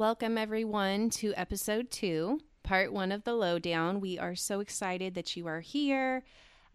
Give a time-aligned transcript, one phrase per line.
[0.00, 4.00] Welcome, everyone, to episode two, part one of the lowdown.
[4.00, 6.24] We are so excited that you are here.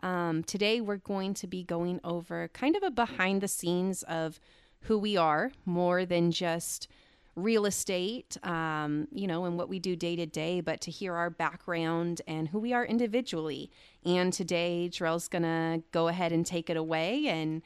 [0.03, 4.39] Um, today, we're going to be going over kind of a behind the scenes of
[4.81, 6.87] who we are more than just
[7.35, 11.15] real estate, um, you know, and what we do day to day, but to hear
[11.15, 13.71] our background and who we are individually.
[14.05, 17.63] And today, Jarrell's going to go ahead and take it away and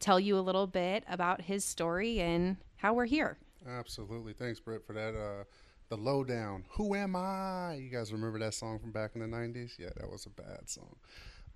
[0.00, 3.36] tell you a little bit about his story and how we're here.
[3.68, 4.32] Absolutely.
[4.32, 5.14] Thanks, Britt, for that.
[5.14, 5.44] Uh,
[5.88, 6.64] the lowdown.
[6.70, 7.74] Who am I?
[7.74, 9.78] You guys remember that song from back in the '90s?
[9.78, 10.96] Yeah, that was a bad song.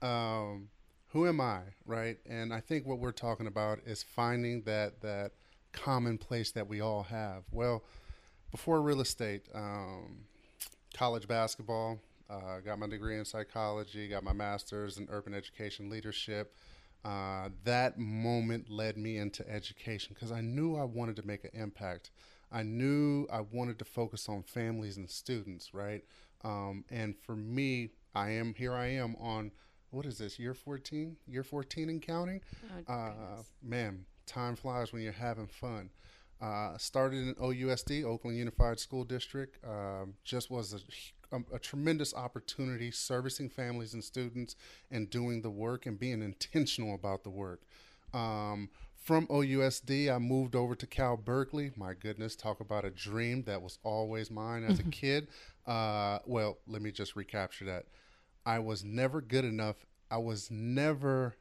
[0.03, 0.69] Um,
[1.09, 1.61] who am I?
[1.87, 2.19] Right.
[2.29, 5.33] And I think what we're talking about is finding that that
[5.73, 7.45] common place that we all have.
[7.51, 7.85] Well,
[8.51, 10.25] before real estate, um,
[10.95, 11.99] college basketball.
[12.31, 14.07] Uh, got my degree in psychology.
[14.09, 16.55] Got my master's in urban education leadership.
[17.05, 21.51] Uh, that moment led me into education because I knew I wanted to make an
[21.55, 22.11] impact.
[22.51, 26.03] I knew I wanted to focus on families and students, right?
[26.45, 28.73] Um, and for me, I am here.
[28.73, 29.53] I am on
[29.91, 31.17] what is this year 14?
[31.27, 32.41] Year 14 and counting.
[32.89, 35.91] Oh, uh, man, time flies when you're having fun.
[36.41, 39.59] Uh, started in OUSD, Oakland Unified School District.
[39.65, 40.79] Um, just was a
[41.33, 44.57] a, a, tremendous opportunity servicing families and students
[44.91, 47.63] and doing the work and being intentional about the work.
[48.13, 51.71] Um, from OUSD, I moved over to Cal Berkeley.
[51.77, 55.29] My goodness, talk about a dream that was always mine as a kid.
[55.67, 57.87] Uh, well, let me just recapture that.
[58.45, 59.77] I was never good enough.
[60.11, 61.37] I was never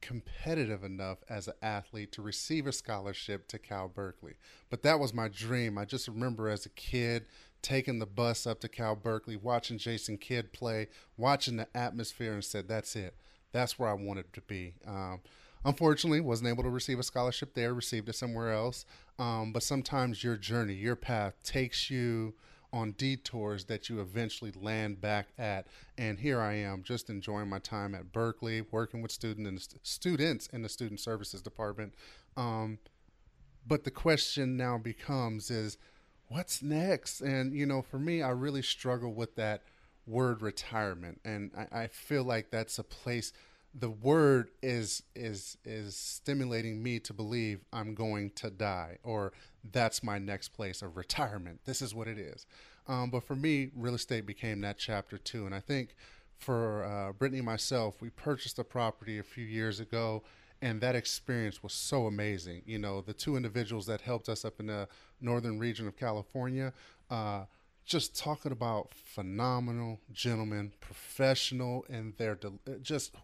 [0.00, 4.34] competitive enough as an athlete to receive a scholarship to Cal Berkeley.
[4.70, 5.78] But that was my dream.
[5.78, 7.26] I just remember as a kid
[7.66, 12.44] taking the bus up to Cal Berkeley, watching Jason Kidd play, watching the atmosphere, and
[12.44, 13.16] said, "That's it.
[13.50, 15.20] That's where I wanted to be." Um,
[15.64, 17.74] unfortunately, wasn't able to receive a scholarship there.
[17.74, 18.86] Received it somewhere else.
[19.18, 22.34] Um, but sometimes your journey, your path, takes you
[22.72, 25.66] on detours that you eventually land back at.
[25.98, 29.84] And here I am, just enjoying my time at Berkeley, working with student and st-
[29.84, 31.94] students in the student services department.
[32.36, 32.78] Um,
[33.66, 35.78] but the question now becomes: is
[36.28, 37.20] what's next?
[37.20, 39.62] And, you know, for me, I really struggle with that
[40.06, 41.20] word retirement.
[41.24, 43.32] And I, I feel like that's a place
[43.78, 49.32] the word is is is stimulating me to believe I'm going to die or
[49.70, 51.60] that's my next place of retirement.
[51.66, 52.46] This is what it is.
[52.88, 55.44] Um, but for me, real estate became that chapter too.
[55.44, 55.94] and I think
[56.38, 60.22] for uh, Brittany and myself, we purchased a property a few years ago,
[60.62, 62.62] and that experience was so amazing.
[62.66, 64.88] You know, the two individuals that helped us up in the
[65.20, 66.72] northern region of California,
[67.10, 67.44] uh,
[67.84, 73.14] just talking about phenomenal gentlemen, professional, and they're de- just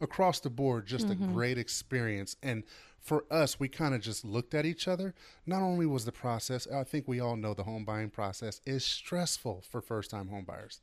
[0.00, 1.24] across the board, just mm-hmm.
[1.24, 2.36] a great experience.
[2.42, 2.64] And
[2.98, 5.14] for us, we kind of just looked at each other.
[5.46, 8.84] Not only was the process, I think we all know the home buying process is
[8.84, 10.80] stressful for first time homebuyers,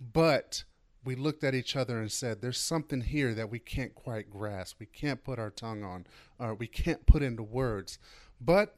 [0.00, 0.64] but
[1.04, 4.76] we looked at each other and said, There's something here that we can't quite grasp.
[4.78, 6.06] We can't put our tongue on,
[6.38, 7.98] or we can't put into words.
[8.40, 8.76] But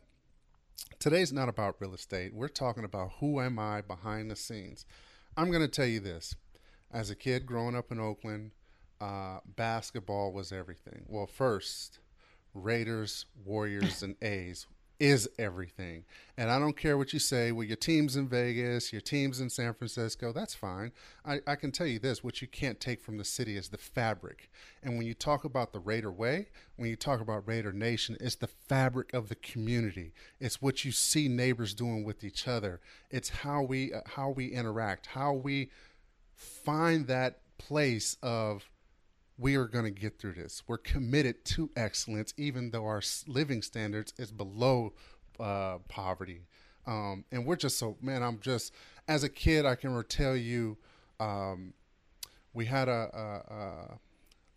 [0.99, 2.34] today's not about real estate.
[2.34, 4.87] We're talking about who am I behind the scenes.
[5.37, 6.34] I'm going to tell you this.
[6.93, 8.50] As a kid growing up in Oakland,
[9.00, 11.05] uh, basketball was everything.
[11.09, 11.99] Well, first,
[12.55, 14.66] Raiders, Warriors, and A's
[15.03, 16.05] is everything.
[16.39, 19.51] And I don't care what you say, well, your team's in Vegas, your team's in
[19.51, 20.93] San Francisco, that's fine.
[21.27, 23.79] I, I can tell you this what you can't take from the city is the
[23.79, 24.49] fabric.
[24.81, 28.37] And when you talk about the Raider Way, when you talk about Raider Nation, it's
[28.37, 30.12] the fabric of the community.
[30.38, 32.81] It's what you see neighbors doing with each other.
[33.11, 35.73] It's how we uh, how we interact, how we
[36.37, 38.71] find that place of
[39.38, 40.62] we are going to get through this.
[40.67, 44.93] We're committed to excellence, even though our living standards is below
[45.40, 46.43] uh, poverty.
[46.87, 48.23] Um, and we're just so man.
[48.23, 48.73] I'm just
[49.08, 50.76] as a kid, I can tell you,
[51.20, 51.75] um,
[52.55, 53.99] we had a, a, a,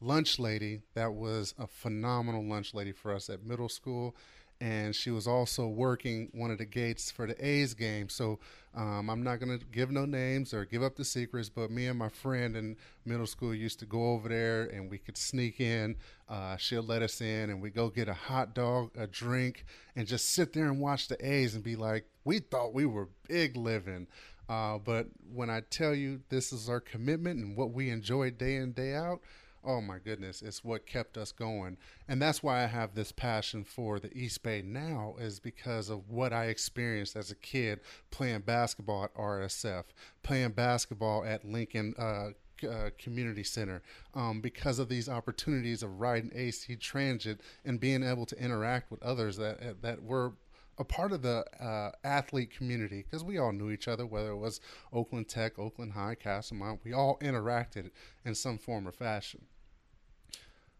[0.02, 4.16] lunch lady that was a phenomenal lunch lady for us at middle school,
[4.62, 8.10] and she was also working one of the gates for the A's game.
[8.10, 8.40] So
[8.76, 11.88] um, I'm not going to give no names or give up the secrets, but me
[11.88, 15.60] and my friend in middle school used to go over there and we could sneak
[15.60, 15.96] in.
[16.30, 19.66] Uh, she'll let us in and we go get a hot dog, a drink,
[19.96, 23.10] and just sit there and watch the A's and be like, we thought we were
[23.28, 24.08] big living.
[24.48, 28.56] Uh, but when I tell you this is our commitment and what we enjoy day
[28.56, 29.22] in, day out,
[29.66, 31.78] oh my goodness, it's what kept us going.
[32.08, 36.10] And that's why I have this passion for the East Bay now, is because of
[36.10, 37.80] what I experienced as a kid
[38.12, 39.86] playing basketball at RSF,
[40.24, 41.94] playing basketball at Lincoln.
[41.98, 42.30] Uh,
[42.66, 43.82] uh, community center
[44.14, 49.04] um, because of these opportunities of riding AC Transit and being able to interact with
[49.04, 50.32] others that that were
[50.78, 54.38] a part of the uh, athlete community because we all knew each other, whether it
[54.38, 54.60] was
[54.92, 56.80] Oakland Tech, Oakland High, Castlemont.
[56.84, 57.92] We all interacted
[58.24, 59.46] in some form or fashion.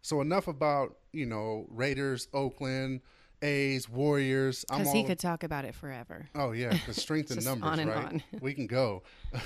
[0.02, 3.00] So enough about you know Raiders, Oakland,
[3.42, 4.64] A's, Warriors.
[4.68, 6.28] Because he could talk about it forever.
[6.34, 8.22] Oh yeah, the strength in numbers, right?
[8.40, 9.02] we can go,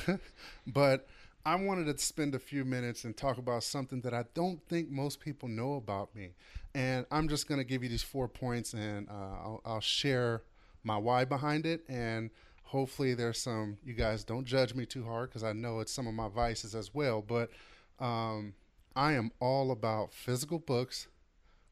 [0.67, 1.07] but
[1.45, 4.91] I wanted to spend a few minutes and talk about something that I don't think
[4.91, 6.31] most people know about me,
[6.75, 10.43] and I'm just going to give you these four points, and uh, I'll, I'll share
[10.85, 12.31] my why behind it, and
[12.63, 13.79] hopefully there's some.
[13.85, 16.75] You guys don't judge me too hard because I know it's some of my vices
[16.75, 17.51] as well, but.
[17.99, 18.55] Um,
[18.95, 21.09] I am all about physical books,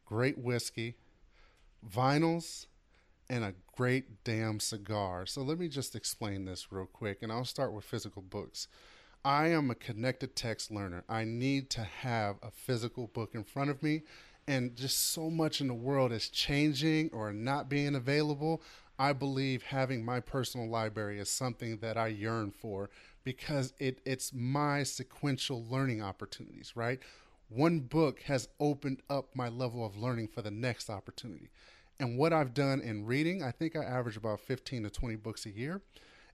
[0.06, 0.97] great whiskey,
[1.87, 2.67] vinyls,
[3.29, 5.26] and a great damn cigar.
[5.26, 8.69] So let me just explain this real quick, and I'll start with physical books.
[9.25, 11.05] I am a connected text learner.
[11.09, 14.03] I need to have a physical book in front of me,
[14.47, 18.62] and just so much in the world is changing or not being available.
[18.98, 22.90] I believe having my personal library is something that I yearn for
[23.24, 26.98] because it it's my sequential learning opportunities, right?
[27.48, 31.50] One book has opened up my level of learning for the next opportunity.
[32.00, 35.46] And what I've done in reading, I think I average about 15 to 20 books
[35.46, 35.80] a year.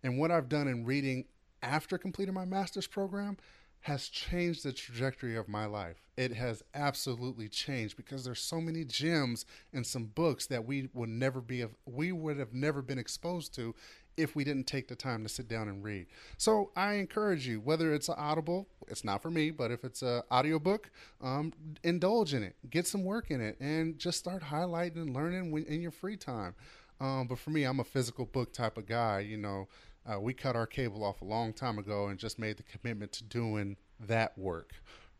[0.02, 1.24] And what I've done in reading
[1.62, 3.36] after completing my master's program
[3.84, 5.96] has changed the trajectory of my life.
[6.16, 9.44] It has absolutely changed because there's so many gems
[9.74, 13.74] and some books that we would never be we would have never been exposed to
[14.16, 16.06] if we didn't take the time to sit down and read.
[16.38, 20.00] So I encourage you, whether it's an Audible, it's not for me, but if it's
[20.00, 20.90] an audiobook,
[21.20, 21.52] um,
[21.82, 25.82] indulge in it, get some work in it, and just start highlighting and learning in
[25.82, 26.54] your free time.
[27.00, 29.20] Um, but for me, I'm a physical book type of guy.
[29.20, 29.68] You know,
[30.06, 33.12] uh, we cut our cable off a long time ago and just made the commitment
[33.12, 34.72] to doing that work.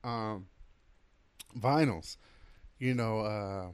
[0.03, 0.47] Um,
[1.59, 2.17] vinyls,
[2.79, 3.69] you know, uh,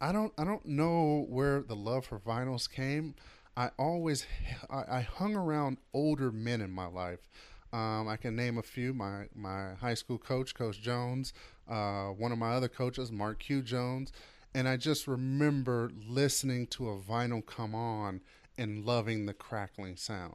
[0.00, 3.14] I don't I don't know where the love for vinyls came.
[3.56, 4.26] I always
[4.70, 7.28] I, I hung around older men in my life.
[7.72, 8.94] Um, I can name a few.
[8.94, 11.32] My my high school coach, Coach Jones.
[11.68, 14.12] Uh, one of my other coaches, Mark Q Jones.
[14.54, 18.22] And I just remember listening to a vinyl come on
[18.58, 20.34] and loving the crackling sound.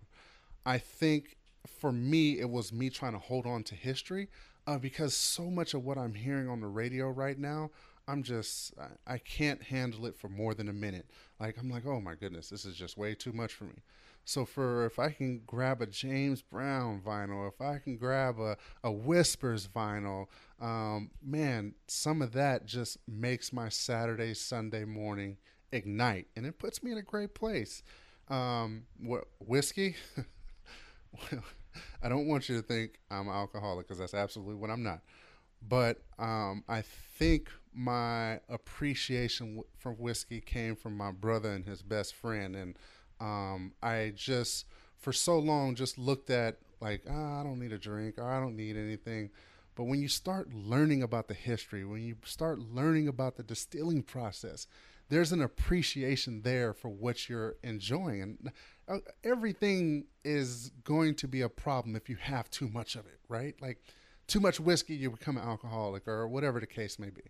[0.65, 1.37] I think
[1.67, 4.29] for me, it was me trying to hold on to history
[4.65, 7.69] uh, because so much of what I'm hearing on the radio right now
[8.07, 8.73] I'm just
[9.07, 11.09] I, can't handle it for more than a minute.
[11.39, 13.81] Like I'm like, oh my goodness, this is just way too much for me.
[14.25, 18.57] So for if I can grab a James Brown vinyl, if I can grab a,
[18.83, 20.27] a Whispers vinyl,
[20.61, 25.37] um, man, some of that just makes my Saturday, Sunday morning
[25.71, 27.83] ignite, and it puts me in a great place.
[28.29, 29.95] Um, what whiskey?
[32.03, 35.01] I don't want you to think I'm an alcoholic because that's absolutely what I'm not.
[35.67, 42.13] But um, I think my appreciation for whiskey came from my brother and his best
[42.15, 42.77] friend, and
[43.19, 44.65] um, I just
[44.97, 48.39] for so long just looked at like oh, I don't need a drink or I
[48.39, 49.29] don't need anything.
[49.75, 54.03] But when you start learning about the history, when you start learning about the distilling
[54.03, 54.67] process,
[55.09, 58.21] there's an appreciation there for what you're enjoying.
[58.21, 58.51] And
[58.87, 63.19] uh, everything is going to be a problem if you have too much of it,
[63.27, 63.55] right?
[63.61, 63.83] Like
[64.27, 67.23] too much whiskey, you become an alcoholic or whatever the case may be.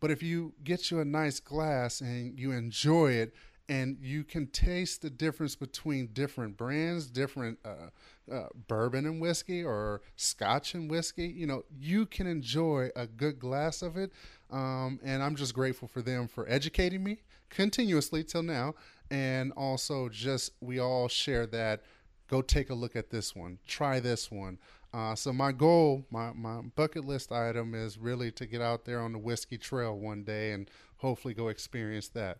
[0.00, 3.34] But if you get you a nice glass and you enjoy it,
[3.68, 9.62] and you can taste the difference between different brands, different uh, uh, bourbon and whiskey
[9.62, 14.12] or scotch and whiskey, you know, you can enjoy a good glass of it.
[14.52, 18.74] Um, and I'm just grateful for them for educating me continuously till now.
[19.10, 21.82] And also, just we all share that.
[22.28, 24.58] Go take a look at this one, try this one.
[24.94, 29.00] Uh, so my goal, my, my bucket list item is really to get out there
[29.00, 32.38] on the whiskey trail one day and hopefully go experience that.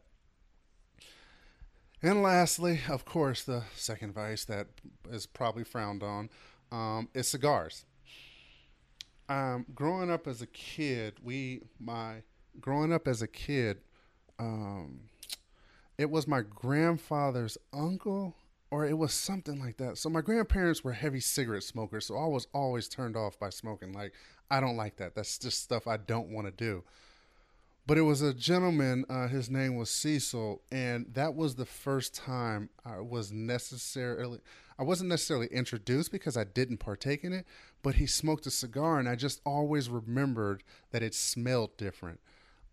[2.02, 4.66] And lastly, of course, the second vice that
[5.10, 6.30] is probably frowned on
[6.70, 7.84] um, is cigars.
[9.28, 12.22] Um, growing up as a kid, we my
[12.60, 13.78] growing up as a kid,
[14.38, 15.00] um,
[15.98, 18.36] it was my grandfather's uncle
[18.70, 19.98] or it was something like that.
[19.98, 23.92] So my grandparents were heavy cigarette smokers, so I was always turned off by smoking.
[23.92, 24.12] Like
[24.50, 25.14] I don't like that.
[25.14, 26.82] That's just stuff I don't want to do.
[27.86, 29.04] But it was a gentleman.
[29.08, 34.38] Uh, his name was Cecil, and that was the first time I was necessarily.
[34.78, 37.46] I wasn't necessarily introduced because I didn't partake in it,
[37.82, 40.62] but he smoked a cigar, and I just always remembered
[40.92, 42.20] that it smelled different.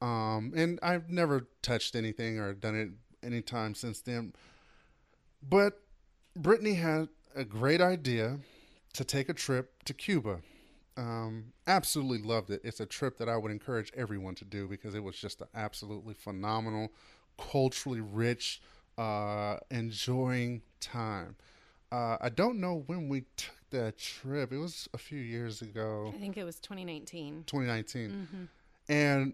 [0.01, 2.89] Um, and I've never touched anything or done it
[3.25, 4.33] anytime since then.
[5.41, 5.81] But
[6.35, 8.39] Brittany had a great idea
[8.93, 10.41] to take a trip to Cuba.
[10.99, 12.59] Um, absolutely loved it.
[12.61, 15.47] It's a trip that I would encourage everyone to do because it was just an
[15.55, 16.91] absolutely phenomenal,
[17.37, 18.61] culturally rich,
[18.97, 21.37] uh, enjoying time.
[21.89, 24.51] Uh, I don't know when we took that trip.
[24.51, 26.11] It was a few years ago.
[26.13, 27.45] I think it was 2019.
[27.47, 28.09] 2019.
[28.09, 28.91] Mm-hmm.
[28.91, 29.33] And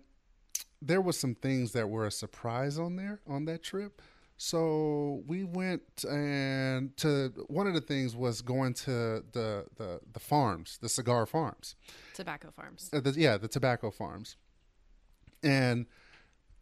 [0.84, 4.04] there was some things that were a surprise on there on that trip.
[4.38, 10.20] So we went and to one of the things was going to the the, the
[10.20, 11.76] farms, the cigar farms,
[12.14, 12.90] tobacco farms.
[12.92, 14.36] Uh, the, yeah, the tobacco farms.
[15.42, 15.86] And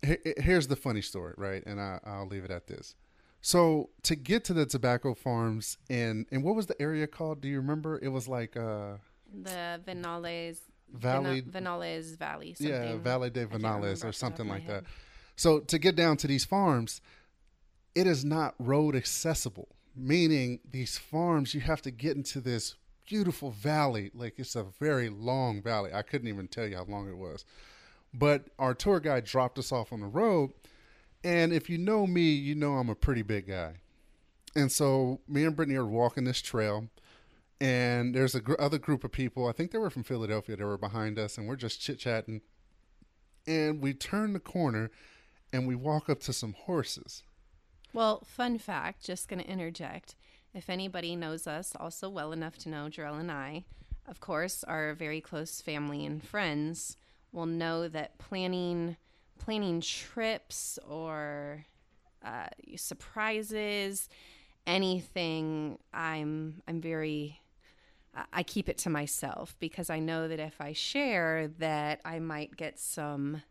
[0.06, 1.64] he, here's the funny story, right?
[1.66, 2.96] And I, I'll leave it at this.
[3.42, 7.42] So to get to the tobacco farms in and what was the area called?
[7.42, 8.00] Do you remember?
[8.04, 8.98] It was like uh,
[9.34, 10.60] the Vinales
[10.94, 12.54] Valley Vinales Valley.
[12.54, 12.72] Something.
[12.72, 14.84] Yeah, Valley de Vinales or something like that.
[15.36, 17.02] So to get down to these farms
[17.96, 22.76] it is not road accessible, meaning these farms, you have to get into this
[23.08, 24.12] beautiful valley.
[24.14, 25.92] Like it's a very long valley.
[25.94, 27.46] I couldn't even tell you how long it was.
[28.14, 30.52] But our tour guide dropped us off on the road.
[31.24, 33.76] And if you know me, you know I'm a pretty big guy.
[34.56, 36.90] And so me and Brittany are walking this trail.
[37.62, 39.48] And there's a gr- other group of people.
[39.48, 40.56] I think they were from Philadelphia.
[40.56, 42.42] They were behind us, and we're just chit chatting.
[43.48, 44.92] And we turn the corner,
[45.54, 47.24] and we walk up to some horses
[47.94, 50.16] well, fun fact, just going to interject.
[50.54, 53.66] If anybody knows us also well enough to know Jarell and I,
[54.08, 56.98] of course, our very close family and friends
[57.32, 58.98] will know that planning
[59.40, 61.66] planning trips or
[62.24, 64.10] uh, surprises,
[64.68, 67.42] anything, I'm I'm very
[68.32, 72.56] I keep it to myself because I know that if I share that I might
[72.56, 73.42] get some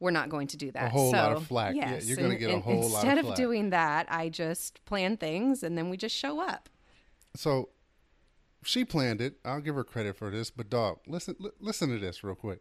[0.00, 0.86] we're not going to do that.
[0.86, 1.74] A whole so, lot of flack.
[1.74, 4.28] Yes, yeah, you're going to get a whole lot of Instead of doing that, I
[4.28, 6.68] just plan things and then we just show up.
[7.36, 7.70] So
[8.64, 9.36] she planned it.
[9.44, 12.60] I'll give her credit for this, but dog, listen l- listen to this real quick.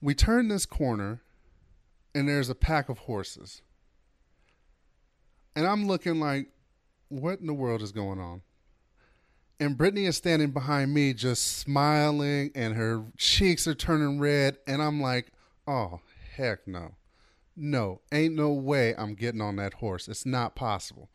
[0.00, 1.20] We turn this corner
[2.14, 3.62] and there's a pack of horses.
[5.54, 6.48] And I'm looking like
[7.08, 8.42] what in the world is going on?
[9.60, 14.56] And Brittany is standing behind me, just smiling, and her cheeks are turning red.
[14.66, 15.32] And I'm like,
[15.68, 16.00] oh,
[16.34, 16.94] heck no.
[17.54, 20.08] No, ain't no way I'm getting on that horse.
[20.08, 21.10] It's not possible.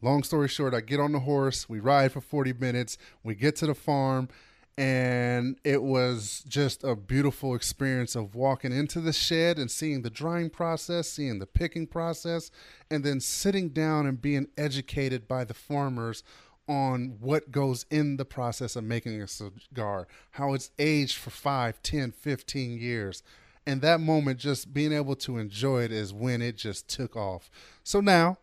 [0.00, 3.56] Long story short, I get on the horse, we ride for 40 minutes, we get
[3.56, 4.28] to the farm,
[4.76, 10.10] and it was just a beautiful experience of walking into the shed and seeing the
[10.10, 12.52] drying process, seeing the picking process,
[12.88, 16.22] and then sitting down and being educated by the farmers
[16.68, 21.82] on what goes in the process of making a cigar, how it's aged for 5,
[21.82, 23.22] 10, 15 years.
[23.66, 27.50] And that moment, just being able to enjoy it is when it just took off.
[27.84, 28.38] So now,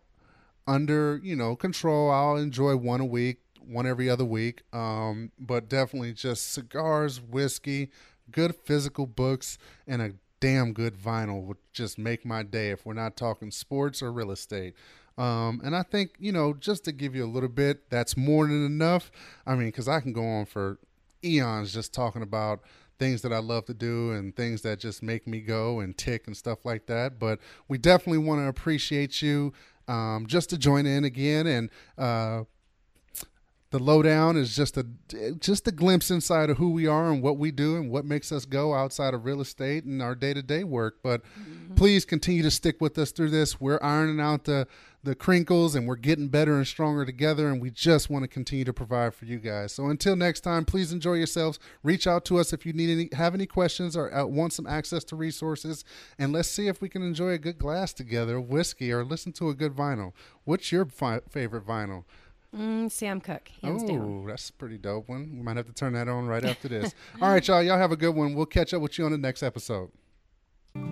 [0.67, 4.61] under you know control, I'll enjoy one a week, one every other week.
[4.73, 7.89] Um, but definitely just cigars, whiskey,
[8.31, 12.69] good physical books, and a damn good vinyl would just make my day.
[12.69, 14.75] If we're not talking sports or real estate,
[15.17, 18.47] um, and I think, you know, just to give you a little bit, that's more
[18.47, 19.11] than enough.
[19.45, 20.79] I mean, because I can go on for
[21.23, 22.61] eons just talking about
[22.99, 26.27] things that I love to do and things that just make me go and tick
[26.27, 27.19] and stuff like that.
[27.19, 29.53] But we definitely want to appreciate you
[29.87, 32.43] um, just to join in again and uh,
[33.75, 34.85] the lowdown is just a
[35.39, 38.31] just a glimpse inside of who we are and what we do and what makes
[38.31, 41.75] us go outside of real estate and our day-to-day work but mm-hmm.
[41.75, 44.65] please continue to stick with us through this we're ironing out the
[45.05, 48.65] the crinkles and we're getting better and stronger together and we just want to continue
[48.65, 52.37] to provide for you guys so until next time please enjoy yourselves reach out to
[52.37, 55.85] us if you need any have any questions or uh, want some access to resources
[56.17, 59.31] and let's see if we can enjoy a good glass together of whiskey or listen
[59.31, 60.11] to a good vinyl
[60.43, 62.03] what's your fi- favorite vinyl
[62.55, 65.29] Mm, Sam Cooke, hands oh, that's a pretty dope one.
[65.35, 66.95] We might have to turn that on right after this.
[67.21, 67.61] All right, y'all.
[67.61, 68.33] Y'all have a good one.
[68.33, 69.91] We'll catch up with you on the next episode.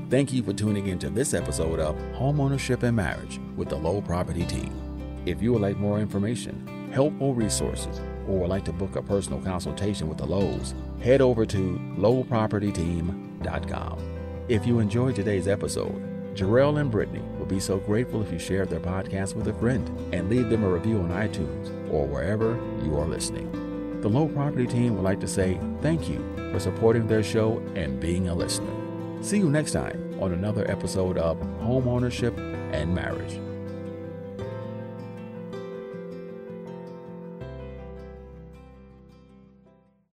[0.10, 4.00] Thank you for tuning in to this episode of Homeownership and Marriage with the Low
[4.00, 4.72] Property Team.
[5.26, 9.42] If you would like more information, helpful resources, or would like to book a personal
[9.42, 14.00] consultation with the Lows, head over to lowpropertyteam.com.
[14.50, 18.70] If you enjoyed today's episode, Jarrell and Brittany would be so grateful if you shared
[18.70, 22.52] their podcast with a friend and leave them a review on iTunes or wherever
[22.84, 23.50] you are listening.
[24.02, 28.00] The Low Property Team would like to say thank you for supporting their show and
[28.00, 28.83] being a listener.
[29.24, 32.38] See you next time on another episode of Homeownership
[32.74, 33.40] and Marriage.